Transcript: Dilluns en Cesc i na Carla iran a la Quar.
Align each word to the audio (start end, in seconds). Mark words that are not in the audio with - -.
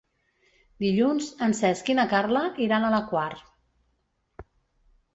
Dilluns 0.83 1.27
en 1.49 1.53
Cesc 1.59 1.93
i 1.95 1.97
na 2.01 2.07
Carla 2.15 2.43
iran 2.69 2.89
a 2.89 2.93
la 2.97 3.05
Quar. 3.15 3.31